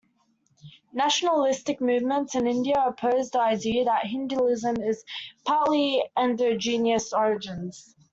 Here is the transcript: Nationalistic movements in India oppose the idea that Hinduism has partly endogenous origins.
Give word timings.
Nationalistic 0.93 1.79
movements 1.79 2.33
in 2.33 2.47
India 2.47 2.83
oppose 2.87 3.29
the 3.29 3.39
idea 3.39 3.85
that 3.85 4.07
Hinduism 4.07 4.77
has 4.77 5.03
partly 5.45 6.03
endogenous 6.17 7.13
origins. 7.13 7.93